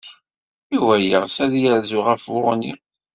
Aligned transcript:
Yuba 0.75 0.95
yeɣs 0.99 1.37
ad 1.43 1.53
yerzu 1.61 1.99
ɣef 2.07 2.21
Buɣni. 2.33 2.73